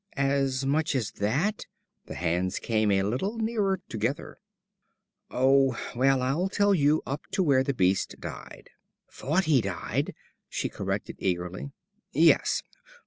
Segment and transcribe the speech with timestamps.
[0.17, 1.67] "As much as that."
[2.07, 4.37] The hands came a little nearer together.
[5.29, 5.79] "Oh!
[5.95, 8.71] Well, I'll tell you up to where the Beast died."
[9.11, 10.15] "Fought he died,"
[10.49, 11.69] she corrected eagerly.
[12.13, 12.63] "Yes.